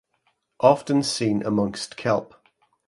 [0.61, 2.33] Often seen amongst kelp.